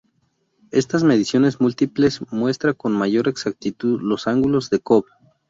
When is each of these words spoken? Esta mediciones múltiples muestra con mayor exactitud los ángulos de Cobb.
Esta 0.71 0.97
mediciones 1.03 1.61
múltiples 1.61 2.21
muestra 2.31 2.73
con 2.73 2.91
mayor 2.91 3.27
exactitud 3.27 4.01
los 4.01 4.25
ángulos 4.25 4.71
de 4.71 4.79
Cobb. 4.79 5.05